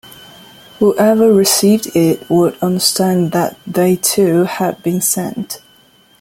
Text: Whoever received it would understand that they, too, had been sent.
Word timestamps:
Whoever 0.79 1.31
received 1.31 1.95
it 1.95 2.27
would 2.27 2.57
understand 2.59 3.33
that 3.33 3.59
they, 3.67 3.97
too, 3.97 4.45
had 4.45 4.81
been 4.81 4.99
sent. 4.99 5.61